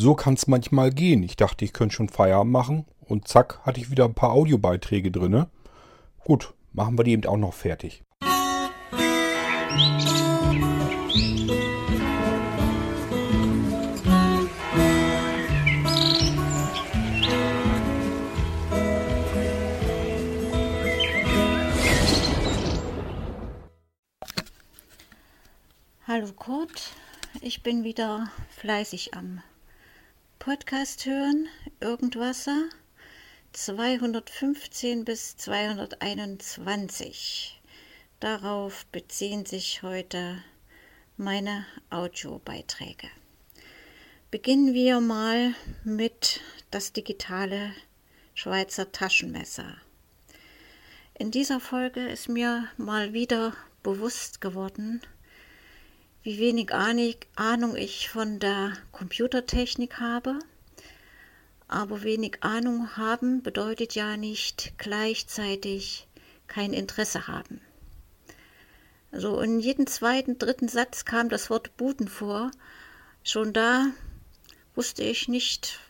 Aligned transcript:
so 0.00 0.14
kann 0.14 0.32
es 0.32 0.46
manchmal 0.46 0.90
gehen. 0.90 1.22
Ich 1.22 1.36
dachte, 1.36 1.62
ich 1.64 1.74
könnte 1.74 1.94
schon 1.94 2.08
Feierabend 2.08 2.52
machen 2.52 2.86
und 3.00 3.28
zack, 3.28 3.60
hatte 3.64 3.80
ich 3.80 3.90
wieder 3.90 4.06
ein 4.06 4.14
paar 4.14 4.32
Audiobeiträge 4.32 5.10
drin. 5.10 5.44
Gut, 6.24 6.54
machen 6.72 6.98
wir 6.98 7.04
die 7.04 7.12
eben 7.12 7.26
auch 7.26 7.36
noch 7.36 7.52
fertig. 7.52 8.02
Hallo 26.06 26.32
Kurt, 26.32 26.92
ich 27.40 27.62
bin 27.62 27.84
wieder 27.84 28.30
fleißig 28.58 29.14
am 29.14 29.42
Podcast 30.40 31.04
hören, 31.04 31.48
Irgendwasser 31.80 32.70
215 33.52 35.04
bis 35.04 35.36
221. 35.36 37.60
Darauf 38.20 38.86
beziehen 38.86 39.44
sich 39.44 39.82
heute 39.82 40.42
meine 41.18 41.66
Audiobeiträge. 41.90 43.08
Beginnen 44.30 44.72
wir 44.72 45.00
mal 45.00 45.54
mit 45.84 46.40
das 46.70 46.94
digitale 46.94 47.74
Schweizer 48.32 48.90
Taschenmesser. 48.92 49.76
In 51.18 51.30
dieser 51.30 51.60
Folge 51.60 52.08
ist 52.08 52.30
mir 52.30 52.66
mal 52.78 53.12
wieder 53.12 53.52
bewusst 53.82 54.40
geworden, 54.40 55.02
wie 56.22 56.38
wenig 56.38 56.72
Ahnung 56.74 57.76
ich 57.76 58.08
von 58.08 58.38
der 58.38 58.74
Computertechnik 58.92 59.98
habe. 59.98 60.38
Aber 61.66 62.02
wenig 62.02 62.42
Ahnung 62.42 62.96
haben 62.96 63.42
bedeutet 63.42 63.94
ja 63.94 64.16
nicht 64.16 64.74
gleichzeitig 64.76 66.08
kein 66.46 66.72
Interesse 66.72 67.28
haben. 67.28 67.60
Also 69.12 69.40
in 69.40 69.60
jedem 69.60 69.86
zweiten, 69.86 70.38
dritten 70.38 70.68
Satz 70.68 71.04
kam 71.04 71.28
das 71.28 71.48
Wort 71.48 71.76
Booten 71.76 72.08
vor. 72.08 72.50
Schon 73.22 73.52
da 73.52 73.86
wusste 74.74 75.02
ich 75.02 75.28
nicht, 75.28 75.80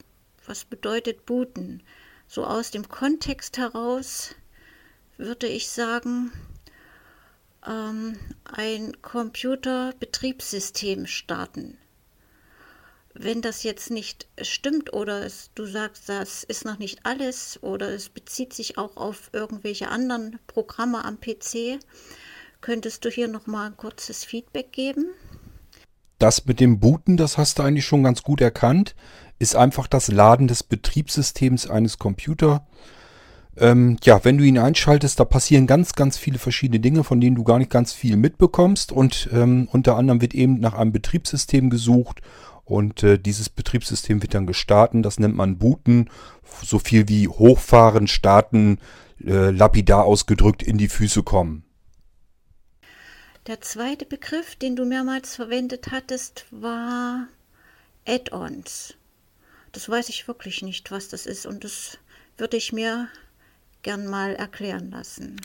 was 0.47 0.65
bedeutet 0.65 1.27
Booten. 1.27 1.83
So 2.29 2.45
aus 2.45 2.71
dem 2.71 2.89
Kontext 2.89 3.59
heraus 3.59 4.35
würde 5.17 5.49
ich 5.49 5.69
sagen, 5.69 6.33
ähm, 7.67 8.17
ein 8.45 9.01
Computerbetriebssystem 9.03 11.07
starten. 11.07 11.77
Wenn 13.13 13.43
das 13.43 13.65
jetzt 13.65 13.91
nicht 13.91 14.29
stimmt 14.41 14.93
oder 14.93 15.25
es, 15.25 15.51
du 15.55 15.67
sagst, 15.67 16.09
das 16.09 16.45
ist 16.45 16.65
noch 16.65 16.79
nicht 16.79 17.05
alles 17.05 17.61
oder 17.63 17.91
es 17.91 18.09
bezieht 18.09 18.55
sich 18.55 18.79
auch 18.79 18.97
auf 18.97 19.31
irgendwelche 19.33 19.89
anderen 19.89 20.39
Programme 20.47 21.05
am 21.05 21.19
PC, 21.21 21.81
könntest 22.61 23.05
du 23.05 23.11
hier 23.11 23.29
noch 23.29 23.47
mal 23.47 23.67
ein 23.67 23.77
kurzes 23.77 24.25
Feedback 24.25 24.73
geben? 24.73 25.07
Das 26.19 26.45
mit 26.45 26.61
dem 26.61 26.79
Booten, 26.79 27.17
das 27.17 27.37
hast 27.37 27.59
du 27.59 27.63
eigentlich 27.63 27.87
schon 27.87 28.05
ganz 28.05 28.23
gut 28.23 28.41
erkannt, 28.41 28.95
ist 29.39 29.57
einfach 29.57 29.87
das 29.87 30.09
Laden 30.09 30.49
des 30.49 30.63
Betriebssystems 30.63 31.69
eines 31.69 31.99
Computers 31.99 32.61
ähm, 33.61 33.97
ja, 34.03 34.25
wenn 34.25 34.39
du 34.39 34.45
ihn 34.45 34.59
einschaltest, 34.59 35.21
da 35.21 35.25
passieren 35.25 35.67
ganz, 35.67 35.95
ganz 35.95 36.17
viele 36.17 36.39
verschiedene 36.39 36.81
Dinge, 36.81 37.05
von 37.05 37.21
denen 37.21 37.37
du 37.37 37.45
gar 37.45 37.59
nicht 37.59 37.71
ganz 37.71 37.93
viel 37.93 38.17
mitbekommst. 38.17 38.91
Und 38.91 39.29
ähm, 39.33 39.69
unter 39.71 39.97
anderem 39.97 40.21
wird 40.21 40.35
eben 40.35 40.59
nach 40.61 40.75
einem 40.75 40.93
Betriebssystem 40.93 41.71
gesucht. 41.71 42.21
Und 42.65 43.03
äh, 43.03 43.19
dieses 43.19 43.49
Betriebssystem 43.49 44.23
wird 44.23 44.35
dann 44.35 44.47
gestartet. 44.47 45.05
Das 45.05 45.19
nennt 45.19 45.37
man 45.37 45.59
Booten. 45.59 46.09
So 46.63 46.79
viel 46.79 47.09
wie 47.09 47.29
hochfahren, 47.29 48.07
starten, 48.07 48.79
äh, 49.25 49.51
lapidar 49.51 50.05
ausgedrückt 50.05 50.63
in 50.63 50.79
die 50.79 50.89
Füße 50.89 51.23
kommen. 51.23 51.65
Der 53.47 53.61
zweite 53.61 54.07
Begriff, 54.07 54.57
den 54.57 54.77
du 54.77 54.85
mehrmals 54.85 55.35
verwendet 55.35 55.89
hattest, 55.91 56.47
war 56.51 57.27
Add-ons. 58.07 58.95
Das 59.73 59.89
weiß 59.89 60.09
ich 60.09 60.29
wirklich 60.29 60.63
nicht, 60.63 60.91
was 60.91 61.09
das 61.09 61.27
ist. 61.27 61.47
Und 61.47 61.65
das 61.65 61.99
würde 62.37 62.57
ich 62.57 62.73
mir 62.73 63.09
gern 63.83 64.07
mal 64.07 64.35
erklären 64.35 64.91
lassen. 64.91 65.37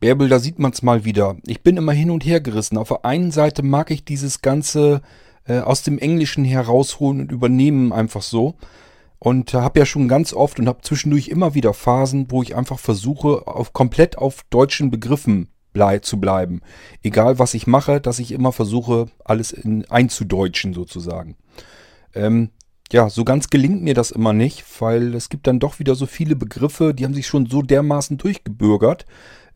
Bärbel, 0.00 0.28
da 0.28 0.38
sieht 0.38 0.58
man 0.58 0.72
es 0.72 0.82
mal 0.82 1.04
wieder. 1.04 1.36
Ich 1.44 1.62
bin 1.62 1.76
immer 1.76 1.92
hin 1.92 2.10
und 2.10 2.24
her 2.24 2.40
gerissen. 2.40 2.78
Auf 2.78 2.88
der 2.88 3.04
einen 3.04 3.30
Seite 3.30 3.62
mag 3.62 3.90
ich 3.90 4.04
dieses 4.04 4.42
Ganze 4.42 5.02
äh, 5.46 5.58
aus 5.58 5.82
dem 5.82 5.98
Englischen 5.98 6.44
herausholen 6.44 7.20
und 7.20 7.32
übernehmen 7.32 7.92
einfach 7.92 8.22
so. 8.22 8.54
Und 9.18 9.54
äh, 9.54 9.58
habe 9.58 9.80
ja 9.80 9.86
schon 9.86 10.06
ganz 10.06 10.32
oft 10.32 10.60
und 10.60 10.68
habe 10.68 10.82
zwischendurch 10.82 11.28
immer 11.28 11.54
wieder 11.54 11.74
Phasen, 11.74 12.30
wo 12.30 12.42
ich 12.42 12.54
einfach 12.54 12.78
versuche, 12.78 13.48
auf, 13.48 13.72
komplett 13.72 14.18
auf 14.18 14.44
deutschen 14.50 14.90
Begriffen 14.90 15.48
blei 15.72 15.98
zu 15.98 16.20
bleiben. 16.20 16.60
Egal 17.02 17.38
was 17.38 17.54
ich 17.54 17.66
mache, 17.66 18.00
dass 18.00 18.20
ich 18.20 18.32
immer 18.32 18.52
versuche, 18.52 19.06
alles 19.24 19.50
in, 19.52 19.84
einzudeutschen 19.90 20.74
sozusagen. 20.74 21.36
Ähm, 22.14 22.50
ja, 22.92 23.10
so 23.10 23.24
ganz 23.24 23.50
gelingt 23.50 23.82
mir 23.82 23.94
das 23.94 24.10
immer 24.10 24.32
nicht, 24.32 24.64
weil 24.80 25.14
es 25.14 25.28
gibt 25.28 25.46
dann 25.46 25.60
doch 25.60 25.78
wieder 25.78 25.94
so 25.94 26.06
viele 26.06 26.36
Begriffe, 26.36 26.94
die 26.94 27.04
haben 27.04 27.14
sich 27.14 27.26
schon 27.26 27.46
so 27.46 27.62
dermaßen 27.62 28.16
durchgebürgert. 28.16 29.04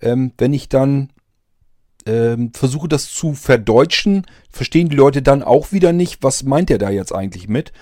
Ähm, 0.00 0.32
wenn 0.36 0.52
ich 0.52 0.68
dann 0.68 1.10
ähm, 2.04 2.52
versuche, 2.52 2.88
das 2.88 3.10
zu 3.10 3.34
verdeutschen, 3.34 4.26
verstehen 4.50 4.88
die 4.88 4.96
Leute 4.96 5.22
dann 5.22 5.42
auch 5.42 5.72
wieder 5.72 5.92
nicht, 5.92 6.22
was 6.22 6.42
meint 6.42 6.70
er 6.70 6.78
da 6.78 6.90
jetzt 6.90 7.14
eigentlich 7.14 7.48
mit. 7.48 7.72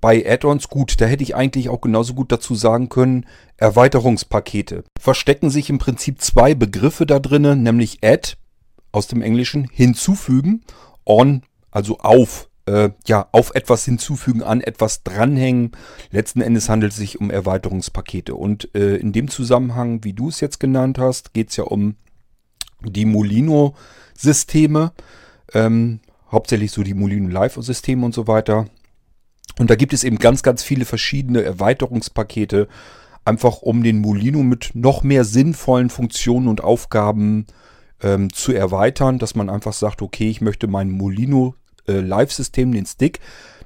Bei 0.00 0.24
Add-ons 0.26 0.68
gut, 0.68 1.00
da 1.00 1.06
hätte 1.06 1.22
ich 1.22 1.34
eigentlich 1.34 1.68
auch 1.68 1.80
genauso 1.80 2.14
gut 2.14 2.32
dazu 2.32 2.54
sagen 2.54 2.88
können, 2.88 3.26
Erweiterungspakete. 3.56 4.84
Verstecken 4.98 5.50
sich 5.50 5.68
im 5.68 5.78
Prinzip 5.78 6.22
zwei 6.22 6.54
Begriffe 6.54 7.04
da 7.04 7.18
drinnen, 7.18 7.62
nämlich 7.62 7.98
Add 8.02 8.34
aus 8.92 9.08
dem 9.08 9.22
Englischen 9.22 9.68
hinzufügen, 9.70 10.62
on 11.04 11.42
also 11.70 11.98
auf 11.98 12.49
äh, 12.66 12.90
ja, 13.06 13.28
auf 13.32 13.54
etwas 13.54 13.84
hinzufügen, 13.84 14.42
an 14.42 14.60
etwas 14.60 15.02
dranhängen. 15.02 15.72
Letzten 16.10 16.40
Endes 16.40 16.68
handelt 16.68 16.92
es 16.92 16.98
sich 16.98 17.20
um 17.20 17.30
Erweiterungspakete. 17.30 18.34
Und 18.34 18.74
äh, 18.74 18.96
in 18.96 19.12
dem 19.12 19.28
Zusammenhang, 19.28 20.04
wie 20.04 20.12
du 20.12 20.28
es 20.28 20.40
jetzt 20.40 20.60
genannt 20.60 20.98
hast, 20.98 21.34
geht 21.34 21.50
es 21.50 21.56
ja 21.56 21.64
um 21.64 21.96
die 22.82 23.04
Molino-Systeme. 23.04 24.92
Ähm, 25.52 26.00
hauptsächlich 26.30 26.72
so 26.72 26.82
die 26.82 26.94
Molino 26.94 27.28
Live-Systeme 27.28 28.04
und 28.04 28.14
so 28.14 28.26
weiter. 28.26 28.66
Und 29.58 29.68
da 29.68 29.74
gibt 29.74 29.92
es 29.92 30.04
eben 30.04 30.18
ganz, 30.18 30.42
ganz 30.42 30.62
viele 30.62 30.84
verschiedene 30.84 31.42
Erweiterungspakete, 31.42 32.68
einfach 33.24 33.62
um 33.62 33.82
den 33.82 33.98
Molino 33.98 34.42
mit 34.42 34.70
noch 34.74 35.02
mehr 35.02 35.24
sinnvollen 35.24 35.90
Funktionen 35.90 36.48
und 36.48 36.62
Aufgaben 36.62 37.46
ähm, 38.02 38.32
zu 38.32 38.52
erweitern, 38.52 39.18
dass 39.18 39.34
man 39.34 39.50
einfach 39.50 39.72
sagt, 39.72 40.02
okay, 40.02 40.30
ich 40.30 40.40
möchte 40.40 40.66
mein 40.66 40.90
Molino 40.90 41.54
äh, 41.90 42.00
Live-System, 42.00 42.72
den 42.72 42.86
Stick, 42.86 43.20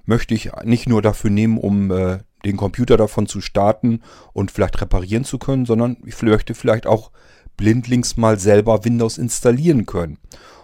möchte 0.06 0.34
ich 0.34 0.50
nicht 0.64 0.88
nur 0.88 1.02
dafür 1.02 1.30
nehmen, 1.30 1.58
um 1.58 1.90
äh, 1.90 2.18
den 2.44 2.56
Computer 2.56 2.96
davon 2.96 3.26
zu 3.26 3.40
starten 3.40 4.00
und 4.32 4.50
vielleicht 4.50 4.80
reparieren 4.80 5.24
zu 5.24 5.38
können, 5.38 5.66
sondern 5.66 5.96
ich 6.04 6.20
möchte 6.22 6.54
vielleicht 6.54 6.86
auch 6.86 7.10
blindlings 7.56 8.16
mal 8.16 8.38
selber 8.38 8.84
Windows 8.84 9.18
installieren 9.18 9.86
können. 9.86 10.18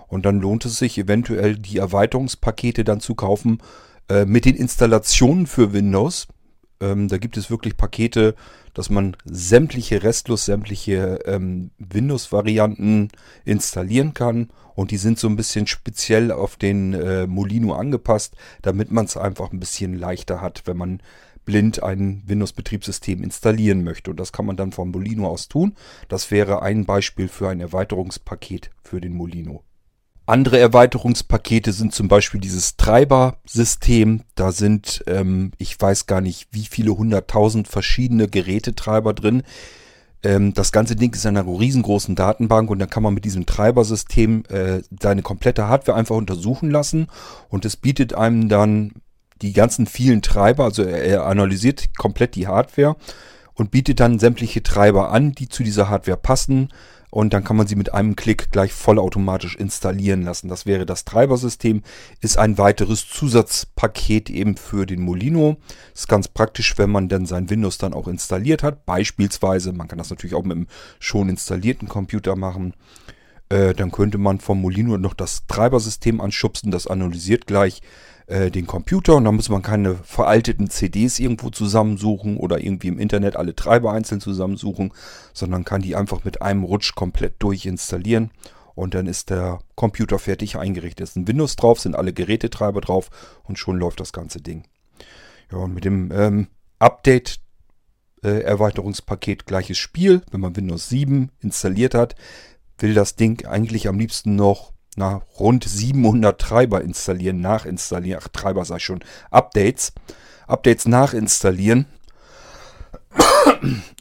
Und 0.09 0.26
dann 0.26 0.41
lohnt 0.41 0.65
es 0.65 0.76
sich 0.76 0.98
eventuell 0.98 1.56
die 1.56 1.78
Erweiterungspakete 1.78 2.84
dann 2.84 3.00
zu 3.00 3.15
kaufen 3.15 3.62
äh, 4.09 4.25
mit 4.25 4.44
den 4.44 4.56
Installationen 4.56 5.47
für 5.47 5.72
Windows. 5.72 6.27
Ähm, 6.80 7.08
da 7.08 7.18
gibt 7.18 7.36
es 7.36 7.50
wirklich 7.50 7.76
Pakete, 7.76 8.34
dass 8.74 8.91
man 8.91 9.16
sämtliche 9.24 10.02
restlos 10.02 10.44
sämtliche 10.44 11.20
ähm, 11.26 11.70
Windows-Varianten 11.78 13.08
installieren 13.44 14.14
kann 14.14 14.48
und 14.74 14.91
die 14.91 14.96
sind 14.96 15.18
so 15.18 15.28
ein 15.28 15.36
bisschen 15.36 15.66
speziell 15.66 16.32
auf 16.32 16.56
den 16.56 16.94
äh, 16.94 17.26
Molino 17.26 17.74
angepasst, 17.74 18.34
damit 18.62 18.91
man 18.91 19.04
es 19.04 19.16
einfach 19.16 19.52
ein 19.52 19.60
bisschen 19.60 19.94
leichter 19.94 20.41
hat, 20.41 20.62
wenn 20.66 20.76
man 20.76 21.02
blind 21.44 21.82
ein 21.82 22.22
Windows-Betriebssystem 22.27 23.22
installieren 23.22 23.82
möchte. 23.82 24.10
Und 24.10 24.21
das 24.21 24.32
kann 24.32 24.47
man 24.47 24.56
dann 24.56 24.72
vom 24.72 24.91
Molino 24.91 25.27
aus 25.27 25.48
tun. 25.48 25.74
Das 26.09 26.30
wäre 26.30 26.62
ein 26.62 26.84
Beispiel 26.84 27.28
für 27.28 27.48
ein 27.48 27.60
Erweiterungspaket 27.60 28.71
für 28.82 29.00
den 29.00 29.15
Molino. 29.15 29.65
Andere 30.26 30.58
Erweiterungspakete 30.58 31.72
sind 31.72 31.92
zum 31.92 32.08
Beispiel 32.08 32.40
dieses 32.40 32.76
Treiber-System. 32.76 34.22
Da 34.34 34.52
sind, 34.52 35.02
ähm, 35.06 35.52
ich 35.58 35.80
weiß 35.80 36.06
gar 36.06 36.20
nicht, 36.20 36.48
wie 36.52 36.66
viele 36.66 36.96
hunderttausend 36.96 37.66
verschiedene 37.66 38.28
Gerätetreiber 38.28 39.12
drin. 39.12 39.42
Ähm, 40.22 40.52
das 40.54 40.72
ganze 40.72 40.96
Ding 40.96 41.14
ist 41.14 41.24
in 41.24 41.36
einer 41.36 41.48
riesengroßen 41.48 42.14
Datenbank 42.14 42.70
und 42.70 42.78
dann 42.78 42.90
kann 42.90 43.02
man 43.02 43.14
mit 43.14 43.24
diesem 43.24 43.46
Treibersystem 43.46 44.44
äh, 44.48 44.82
seine 45.00 45.22
komplette 45.22 45.66
Hardware 45.66 45.96
einfach 45.96 46.16
untersuchen 46.16 46.70
lassen 46.70 47.06
und 47.48 47.64
es 47.64 47.76
bietet 47.76 48.14
einem 48.14 48.48
dann 48.48 48.92
die 49.40 49.54
ganzen 49.54 49.86
vielen 49.86 50.20
Treiber, 50.20 50.64
also 50.64 50.82
er, 50.82 51.02
er 51.02 51.26
analysiert 51.26 51.96
komplett 51.96 52.34
die 52.34 52.46
Hardware 52.46 52.96
und 53.54 53.70
bietet 53.70 54.00
dann 54.00 54.18
sämtliche 54.18 54.62
Treiber 54.62 55.10
an, 55.10 55.32
die 55.32 55.48
zu 55.48 55.62
dieser 55.62 55.88
Hardware 55.88 56.16
passen. 56.16 56.68
und 57.12 57.34
dann 57.34 57.42
kann 57.42 57.56
man 57.56 57.66
sie 57.66 57.74
mit 57.74 57.92
einem 57.92 58.14
Klick 58.14 58.52
gleich 58.52 58.72
vollautomatisch 58.72 59.56
installieren 59.56 60.22
lassen. 60.22 60.48
Das 60.48 60.64
wäre 60.64 60.86
das 60.86 61.04
Treibersystem, 61.04 61.82
ist 62.20 62.38
ein 62.38 62.56
weiteres 62.56 63.08
Zusatzpaket 63.08 64.30
eben 64.30 64.56
für 64.56 64.86
den 64.86 65.02
Molino. 65.02 65.56
Ist 65.92 66.08
ganz 66.08 66.28
praktisch, 66.28 66.78
wenn 66.78 66.91
man 66.91 67.08
dann 67.08 67.26
sein 67.26 67.50
Windows 67.50 67.78
dann 67.78 67.94
auch 67.94 68.06
installiert 68.06 68.62
hat. 68.62 68.86
Beispielsweise, 68.86 69.72
man 69.72 69.88
kann 69.88 69.98
das 69.98 70.10
natürlich 70.10 70.36
auch 70.36 70.44
mit 70.44 70.56
einem 70.56 70.68
schon 71.00 71.28
installierten 71.28 71.88
Computer 71.88 72.36
machen. 72.36 72.74
Äh, 73.50 73.74
dann 73.74 73.91
könnte 73.91 74.16
man 74.16 74.41
vom 74.41 74.60
Molino 74.60 74.97
noch 74.97 75.12
das 75.12 75.47
Treibersystem 75.47 76.20
anschubsen, 76.20 76.70
das 76.70 76.86
analysiert 76.86 77.47
gleich 77.47 77.82
äh, 78.26 78.50
den 78.50 78.66
Computer 78.66 79.16
und 79.16 79.24
dann 79.24 79.34
muss 79.34 79.48
man 79.48 79.60
keine 79.60 79.97
veralteten 79.97 80.70
CDs 80.70 81.18
irgendwo 81.18 81.50
zusammensuchen 81.50 82.36
oder 82.36 82.60
irgendwie 82.60 82.88
im 82.88 82.98
Internet 82.98 83.34
alle 83.36 83.56
Treiber 83.56 83.92
einzeln 83.92 84.20
zusammensuchen, 84.20 84.92
sondern 85.34 85.64
kann 85.64 85.82
die 85.82 85.97
einfach 85.97 86.24
mit 86.24 86.41
einem 86.41 86.62
Rutsch 86.62 86.94
komplett 86.94 87.42
durchinstallieren 87.42 88.30
und 88.76 88.94
dann 88.94 89.08
ist 89.08 89.30
der 89.30 89.58
Computer 89.74 90.20
fertig 90.20 90.56
eingerichtet. 90.56 91.03
Es 91.03 91.10
ist 91.10 91.16
ein 91.16 91.26
Windows 91.26 91.56
drauf, 91.56 91.80
sind 91.80 91.96
alle 91.96 92.12
Gerätetreiber 92.12 92.80
drauf 92.80 93.10
und 93.42 93.58
schon 93.58 93.76
läuft 93.76 93.98
das 93.98 94.12
ganze 94.12 94.41
Ding. 94.41 94.62
Ja, 95.50 95.58
und 95.58 95.74
mit 95.74 95.84
dem 95.84 96.12
ähm, 96.12 96.46
Update 96.78 97.41
äh, 98.22 98.42
Erweiterungspaket 98.42 99.46
gleiches 99.46 99.78
Spiel. 99.78 100.22
Wenn 100.30 100.41
man 100.41 100.54
Windows 100.54 100.88
7 100.88 101.30
installiert 101.41 101.94
hat, 101.94 102.14
will 102.82 102.94
das 102.94 103.16
Ding 103.16 103.47
eigentlich 103.47 103.88
am 103.88 103.98
liebsten 103.98 104.36
noch 104.36 104.72
na, 104.97 105.22
rund 105.38 105.65
700 105.65 106.41
Treiber 106.41 106.82
installieren, 106.82 107.41
nachinstallieren. 107.41 108.21
Ach, 108.22 108.28
Treiber 108.28 108.65
sei 108.65 108.78
schon. 108.78 109.00
Updates. 109.30 109.92
Updates 110.47 110.86
nachinstallieren. 110.86 111.86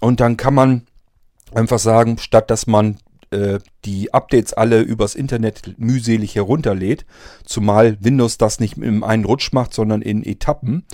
Und 0.01 0.19
dann 0.19 0.35
kann 0.35 0.53
man 0.53 0.87
einfach 1.53 1.79
sagen, 1.79 2.17
statt 2.17 2.49
dass 2.49 2.67
man 2.67 2.97
äh, 3.31 3.59
die 3.85 4.13
Updates 4.13 4.53
alle 4.53 4.81
übers 4.81 5.15
Internet 5.15 5.75
mühselig 5.77 6.35
herunterlädt, 6.35 7.05
zumal 7.45 7.97
Windows 8.01 8.37
das 8.37 8.59
nicht 8.59 8.77
in 8.77 9.03
einen 9.03 9.25
Rutsch 9.25 9.53
macht, 9.53 9.73
sondern 9.73 10.01
in 10.01 10.23
Etappen. 10.23 10.85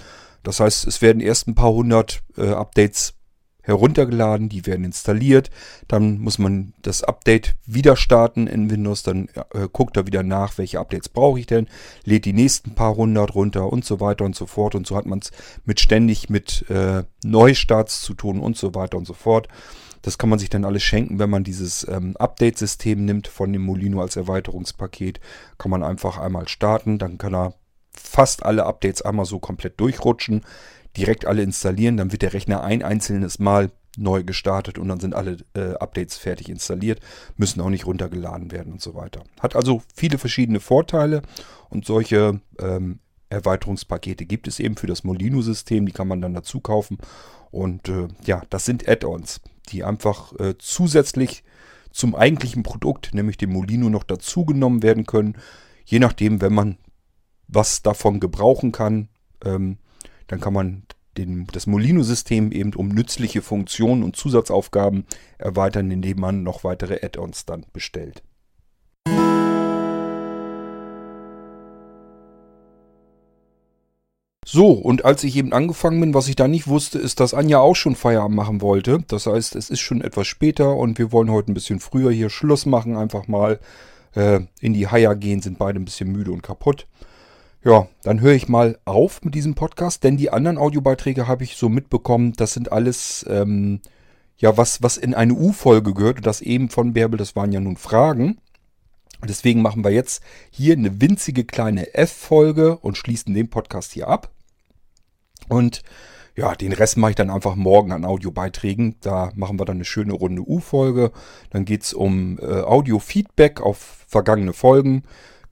Das 0.44 0.60
heißt, 0.60 0.86
es 0.88 1.02
werden 1.02 1.22
erst 1.22 1.48
ein 1.48 1.56
paar 1.56 1.72
hundert 1.72 2.22
äh, 2.38 2.50
Updates 2.50 3.15
heruntergeladen, 3.66 4.48
die 4.48 4.66
werden 4.66 4.86
installiert. 4.86 5.50
Dann 5.88 6.20
muss 6.20 6.40
man 6.40 6.74
das 6.82 7.04
Update 7.04 7.56
wieder 7.66 7.96
starten 7.96 8.48
in 8.48 8.70
Windows. 8.70 9.04
Dann 9.04 9.28
äh, 9.54 9.68
guckt 9.72 9.98
er 9.98 10.08
wieder 10.08 10.24
nach, 10.24 10.58
welche 10.58 10.80
Updates 10.80 11.10
brauche 11.10 11.40
ich 11.40 11.48
denn, 11.48 11.68
lädt 12.04 12.26
die 12.26 12.34
nächsten 12.34 12.76
paar 12.76 12.96
hundert 12.96 13.36
runter 13.36 13.72
und 13.72 13.84
so 13.84 14.00
weiter 14.00 14.24
und 14.26 14.36
so 14.36 14.46
fort. 14.46 14.76
Und 14.76 14.88
so 14.88 14.96
hat 14.96 15.06
man 15.06 15.20
es 15.20 15.32
mit 15.66 15.80
ständig 15.80 16.30
mit 16.30 16.70
äh, 16.70 17.04
Neustarts 17.24 18.02
zu 18.02 18.14
tun 18.14 18.40
und 18.40 18.56
so 18.58 18.74
weiter 18.76 18.98
und 18.98 19.06
so 19.06 19.14
fort. 19.14 19.48
Das 20.04 20.20
kann 20.20 20.30
man 20.30 20.38
sich 20.38 20.50
dann 20.50 20.66
alles 20.66 20.84
schenken, 20.84 21.18
wenn 21.18 21.32
man 21.32 21.44
dieses 21.44 21.88
ähm, 21.88 22.16
Update-System 22.18 23.04
nimmt 23.04 23.28
von 23.28 23.52
dem 23.52 23.64
Molino 23.64 24.02
als 24.02 24.16
Erweiterungspaket. 24.16 25.20
Kann 25.58 25.72
man 25.72 25.82
einfach 25.82 26.20
einmal 26.20 26.48
starten, 26.48 27.00
dann 27.00 27.18
kann 27.18 27.34
er 27.34 27.56
fast 27.92 28.46
alle 28.46 28.68
Updates 28.68 29.02
einmal 29.02 29.26
so 29.26 29.40
komplett 29.40 29.80
durchrutschen 29.80 30.42
direkt 30.98 31.26
alle 31.26 31.44
installieren. 31.44 31.98
Dann 31.98 32.12
wird 32.12 32.22
der 32.22 32.34
Rechner 32.34 32.64
ein 32.64 32.84
einzelnes 32.84 33.40
Mal 33.40 33.72
neu 33.98 34.24
gestartet 34.24 34.78
und 34.78 34.88
dann 34.90 35.00
sind 35.00 35.16
alle 35.16 35.38
äh, 35.54 35.74
Updates 35.76 36.18
fertig 36.18 36.50
installiert, 36.50 37.00
müssen 37.38 37.62
auch 37.62 37.70
nicht 37.70 37.86
runtergeladen 37.86 38.52
werden 38.52 38.74
und 38.74 38.82
so 38.82 38.94
weiter. 38.96 39.24
Hat 39.40 39.56
also 39.56 39.82
viele 39.96 40.18
verschiedene 40.18 40.60
Vorteile 40.60 41.22
und 41.70 41.86
solche 41.86 42.42
ähm, 42.60 43.00
Erweiterungspakete 43.30 44.26
gibt 44.26 44.48
es 44.48 44.60
eben 44.60 44.78
für 44.78 44.88
das 44.88 45.04
Molino-System, 45.04 45.86
die 45.86 45.92
kann 45.92 46.08
man 46.08 46.22
dann 46.22 46.34
dazu 46.34 46.60
kaufen. 46.60 46.98
Und 47.52 47.90
äh, 47.90 48.08
ja, 48.26 48.42
das 48.50 48.66
sind 48.66 48.88
Add-ons, 48.88 49.42
die 49.70 49.84
einfach 49.84 50.34
äh, 50.40 50.56
zusätzlich 50.58 51.44
zum 51.92 52.14
eigentlichen 52.16 52.64
Produkt, 52.64 53.14
nämlich 53.14 53.38
dem 53.38 53.54
Molino, 53.54 53.90
noch 53.90 54.04
dazugenommen 54.04 54.84
werden 54.84 55.06
können. 55.06 55.38
Je 55.86 56.00
nachdem, 56.00 56.42
wenn 56.42 56.54
man 56.54 56.78
was 57.48 57.82
davon 57.82 58.20
gebrauchen 58.20 58.72
kann, 58.72 59.08
ähm, 59.44 59.78
dann 60.28 60.40
kann 60.40 60.54
man 60.54 60.84
den, 61.18 61.48
das 61.52 61.68
Molino-System 61.68 62.52
eben 62.52 62.74
um 62.74 62.90
nützliche 62.90 63.42
Funktionen 63.42 64.04
und 64.04 64.16
Zusatzaufgaben 64.16 65.06
erweitern, 65.38 65.92
indem 65.92 66.20
man 66.20 66.44
noch 66.44 66.64
weitere 66.64 67.06
Add-ons 67.06 67.46
dann 67.46 67.66
bestellt. 67.72 68.24
So, 74.48 74.72
und 74.74 75.06
als 75.06 75.24
ich 75.24 75.36
eben 75.38 75.54
angefangen 75.54 76.00
bin, 76.00 76.14
was 76.14 76.28
ich 76.28 76.36
da 76.36 76.48
nicht 76.48 76.68
wusste, 76.68 77.00
ist, 77.00 77.20
dass 77.20 77.34
Anja 77.34 77.60
auch 77.60 77.76
schon 77.76 77.96
Feierabend 77.96 78.38
machen 78.38 78.62
wollte. 78.62 79.00
Das 79.08 79.26
heißt, 79.26 79.56
es 79.56 79.72
ist 79.72 79.80
schon 79.80 80.02
etwas 80.02 80.28
später 80.28 80.76
und 80.76 81.00
wir 81.00 81.12
wollen 81.12 81.32
heute 81.32 81.52
ein 81.52 81.56
bisschen 81.56 81.80
früher 81.80 82.12
hier 82.12 82.30
Schluss 82.30 82.68
machen, 82.68 82.96
einfach 82.96 83.28
mal 83.28 83.60
äh, 84.14 84.42
in 84.62 84.74
die 84.74 84.88
Haier 84.88 85.16
gehen, 85.16 85.42
sind 85.42 85.58
beide 85.58 85.80
ein 85.80 85.86
bisschen 85.86 86.12
müde 86.12 86.32
und 86.32 86.44
kaputt. 86.44 86.86
Ja, 87.66 87.88
dann 88.04 88.22
höre 88.22 88.34
ich 88.34 88.48
mal 88.48 88.78
auf 88.86 89.24
mit 89.24 89.34
diesem 89.34 89.56
Podcast, 89.56 90.04
denn 90.04 90.18
die 90.18 90.30
anderen 90.30 90.60
Audiobeiträge 90.60 91.28
habe 91.28 91.44
ich 91.44 91.58
so 91.58 91.68
mitbekommen. 91.68 92.34
Das 92.34 92.54
sind 92.54 92.72
alles, 92.72 93.26
ähm, 93.28 93.82
ja, 94.38 94.56
was, 94.56 94.84
was 94.84 94.98
in 94.98 95.16
eine 95.16 95.34
U-Folge 95.34 95.96
gehört. 95.96 96.18
Und 96.18 96.28
das 96.28 96.42
eben 96.42 96.70
von 96.70 96.94
Bärbel, 96.94 97.18
das 97.18 97.36
waren 97.36 97.52
ja 97.52 97.60
nun 97.60 97.76
Fragen. 97.76 98.38
Deswegen 99.28 99.64
machen 99.64 99.84
wir 99.84 99.90
jetzt 99.90 100.22
hier 100.52 100.74
eine 100.74 101.02
winzige 101.02 101.44
kleine 101.44 101.96
F-Folge 101.96 102.78
und 102.78 102.98
schließen 102.98 103.34
den 103.34 103.50
Podcast 103.50 103.94
hier 103.94 104.10
ab. 104.10 104.30
Und 105.50 105.82
ja, 106.36 106.54
den 106.54 106.72
Rest 106.72 106.98
mache 106.98 107.12
ich 107.12 107.16
dann 107.16 107.32
einfach 107.32 107.56
morgen 107.56 107.92
an 107.94 108.06
Audiobeiträgen. 108.06 108.98
Da 109.02 109.32
machen 109.34 109.60
wir 109.60 109.66
dann 109.66 109.78
eine 109.78 109.86
schöne 109.86 110.14
Runde 110.14 110.44
U-Folge. 110.44 111.12
Dann 111.50 111.66
geht 111.66 111.82
es 111.82 111.94
um 111.96 112.38
äh, 112.38 112.62
Audio-Feedback 112.62 113.60
auf 113.60 114.06
vergangene 114.08 114.54
Folgen 114.54 115.02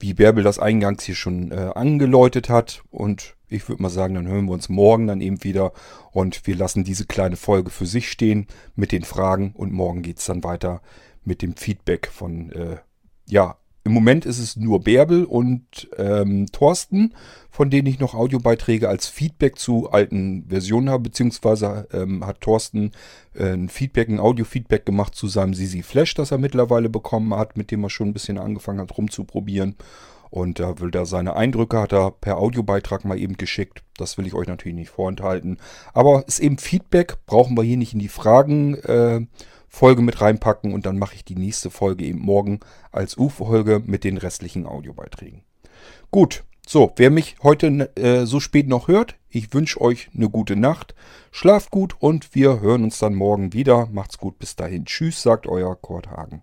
wie 0.04 0.12
Bärbel 0.14 0.44
das 0.44 0.58
eingangs 0.58 1.04
hier 1.04 1.14
schon 1.14 1.50
äh, 1.50 1.70
angeläutet 1.74 2.50
hat. 2.50 2.82
Und 2.90 3.36
ich 3.48 3.68
würde 3.68 3.82
mal 3.82 3.88
sagen, 3.88 4.14
dann 4.14 4.28
hören 4.28 4.44
wir 4.44 4.52
uns 4.52 4.68
morgen 4.68 5.06
dann 5.06 5.22
eben 5.22 5.42
wieder 5.44 5.72
und 6.12 6.46
wir 6.46 6.56
lassen 6.56 6.84
diese 6.84 7.06
kleine 7.06 7.36
Folge 7.36 7.70
für 7.70 7.86
sich 7.86 8.10
stehen 8.10 8.46
mit 8.76 8.92
den 8.92 9.04
Fragen 9.04 9.52
und 9.54 9.72
morgen 9.72 10.02
geht 10.02 10.18
es 10.18 10.26
dann 10.26 10.44
weiter 10.44 10.82
mit 11.24 11.40
dem 11.40 11.56
Feedback 11.56 12.08
von 12.12 12.52
äh, 12.52 12.76
ja, 13.26 13.56
im 13.84 13.92
Moment 13.92 14.24
ist 14.24 14.38
es 14.38 14.56
nur 14.56 14.80
Bärbel 14.80 15.24
und 15.24 15.88
ähm, 15.98 16.46
Thorsten, 16.50 17.14
von 17.50 17.68
denen 17.68 17.86
ich 17.86 18.00
noch 18.00 18.14
Audiobeiträge 18.14 18.88
als 18.88 19.08
Feedback 19.08 19.58
zu 19.58 19.90
alten 19.90 20.46
Versionen 20.48 20.88
habe, 20.88 21.04
beziehungsweise 21.04 21.86
ähm, 21.92 22.26
hat 22.26 22.40
Thorsten 22.40 22.92
äh, 23.34 23.52
ein 23.52 23.68
Feedback, 23.68 24.08
ein 24.08 24.20
Audio-Feedback 24.20 24.86
gemacht 24.86 25.14
zu 25.14 25.28
seinem 25.28 25.52
Sisi 25.52 25.82
Flash, 25.82 26.14
das 26.14 26.30
er 26.30 26.38
mittlerweile 26.38 26.88
bekommen 26.88 27.34
hat, 27.34 27.58
mit 27.58 27.70
dem 27.70 27.84
er 27.84 27.90
schon 27.90 28.08
ein 28.08 28.12
bisschen 28.14 28.38
angefangen 28.38 28.80
hat 28.80 28.96
rumzuprobieren. 28.96 29.76
Und 30.30 30.58
da 30.58 30.80
will 30.80 30.90
er 30.92 31.06
seine 31.06 31.36
Eindrücke, 31.36 31.78
hat 31.78 31.92
er 31.92 32.10
per 32.10 32.38
Audiobeitrag 32.38 33.04
mal 33.04 33.18
eben 33.18 33.36
geschickt. 33.36 33.84
Das 33.98 34.18
will 34.18 34.26
ich 34.26 34.34
euch 34.34 34.48
natürlich 34.48 34.74
nicht 34.74 34.90
vorenthalten. 34.90 35.58
Aber 35.92 36.26
ist 36.26 36.40
eben 36.40 36.58
Feedback, 36.58 37.18
brauchen 37.26 37.56
wir 37.56 37.62
hier 37.62 37.76
nicht 37.76 37.92
in 37.92 38.00
die 38.00 38.08
Fragen. 38.08 38.74
Äh, 38.74 39.26
Folge 39.74 40.02
mit 40.02 40.20
reinpacken 40.20 40.72
und 40.72 40.86
dann 40.86 40.98
mache 40.98 41.16
ich 41.16 41.24
die 41.24 41.34
nächste 41.34 41.68
Folge 41.68 42.04
eben 42.04 42.20
morgen 42.20 42.60
als 42.92 43.18
U-Folge 43.18 43.82
mit 43.84 44.04
den 44.04 44.18
restlichen 44.18 44.66
Audiobeiträgen. 44.66 45.42
Gut, 46.12 46.44
so, 46.64 46.92
wer 46.96 47.10
mich 47.10 47.36
heute 47.42 47.90
äh, 47.96 48.24
so 48.24 48.38
spät 48.38 48.68
noch 48.68 48.86
hört, 48.86 49.16
ich 49.28 49.52
wünsche 49.52 49.80
euch 49.80 50.10
eine 50.14 50.30
gute 50.30 50.54
Nacht, 50.54 50.94
schlaft 51.32 51.72
gut 51.72 51.96
und 51.98 52.36
wir 52.36 52.60
hören 52.60 52.84
uns 52.84 53.00
dann 53.00 53.14
morgen 53.14 53.52
wieder. 53.52 53.88
Macht's 53.92 54.16
gut, 54.16 54.38
bis 54.38 54.54
dahin. 54.54 54.84
Tschüss, 54.84 55.20
sagt 55.20 55.48
euer 55.48 55.74
Kurt 55.74 56.08
Hagen. 56.08 56.42